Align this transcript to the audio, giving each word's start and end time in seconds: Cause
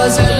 Cause 0.00 0.39